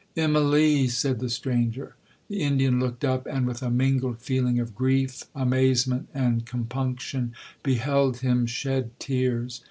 '—'Immalee!' 0.17 0.87
said 0.89 1.19
the 1.19 1.29
stranger. 1.29 1.93
The 2.27 2.41
Indian 2.41 2.79
looked 2.79 3.05
up, 3.05 3.27
and, 3.27 3.45
with 3.45 3.61
a 3.61 3.69
mingled 3.69 4.17
feeling 4.17 4.59
of 4.59 4.73
grief, 4.73 5.25
amazement, 5.35 6.07
and 6.11 6.43
compunction, 6.43 7.33
beheld 7.61 8.21
him 8.21 8.47
shed 8.47 8.97
tears. 8.99 9.59